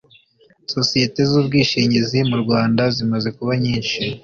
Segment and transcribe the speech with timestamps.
[0.73, 4.01] Sosiyete zubwishingizi mu Rwanda zimaze kuba nyinshi